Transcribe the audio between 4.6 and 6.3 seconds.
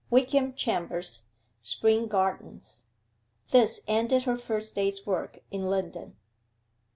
day's work in London.